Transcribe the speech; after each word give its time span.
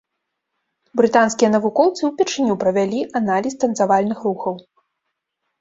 Брытанскія 1.01 1.49
навукоўцы 1.55 2.01
ўпершыню 2.11 2.55
правялі 2.63 2.99
аналіз 3.21 3.53
танцавальных 3.65 4.17
рухаў. 4.31 4.53